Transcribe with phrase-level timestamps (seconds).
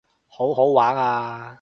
[0.27, 1.49] 好好玩啊